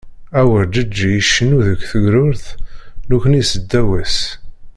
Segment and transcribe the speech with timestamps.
[0.39, 2.45] Awerǧeǧǧi icennu deg tegrurt,
[3.09, 4.17] nekni seddaw-as.